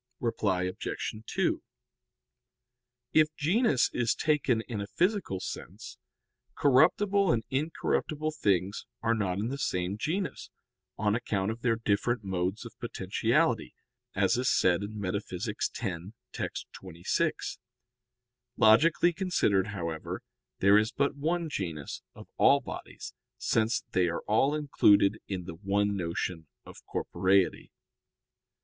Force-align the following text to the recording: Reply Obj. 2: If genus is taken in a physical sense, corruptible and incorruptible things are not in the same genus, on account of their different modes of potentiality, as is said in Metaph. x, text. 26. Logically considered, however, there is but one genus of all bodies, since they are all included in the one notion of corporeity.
Reply 0.19 0.63
Obj. 0.63 1.13
2: 1.27 1.61
If 3.13 3.35
genus 3.35 3.91
is 3.93 4.15
taken 4.15 4.61
in 4.61 4.81
a 4.81 4.87
physical 4.87 5.39
sense, 5.39 5.99
corruptible 6.57 7.31
and 7.31 7.43
incorruptible 7.51 8.31
things 8.31 8.87
are 9.03 9.13
not 9.13 9.37
in 9.37 9.49
the 9.49 9.59
same 9.59 9.99
genus, 9.99 10.49
on 10.97 11.13
account 11.13 11.51
of 11.51 11.61
their 11.61 11.75
different 11.75 12.23
modes 12.23 12.65
of 12.65 12.73
potentiality, 12.79 13.75
as 14.15 14.39
is 14.39 14.49
said 14.49 14.81
in 14.81 14.99
Metaph. 14.99 15.47
x, 15.47 15.69
text. 16.31 16.67
26. 16.73 17.59
Logically 18.57 19.13
considered, 19.13 19.67
however, 19.67 20.23
there 20.57 20.79
is 20.79 20.91
but 20.91 21.15
one 21.15 21.47
genus 21.47 22.01
of 22.15 22.27
all 22.37 22.59
bodies, 22.59 23.13
since 23.37 23.83
they 23.91 24.07
are 24.07 24.21
all 24.21 24.55
included 24.55 25.19
in 25.27 25.43
the 25.43 25.53
one 25.53 25.95
notion 25.95 26.47
of 26.65 26.83
corporeity. 26.87 27.71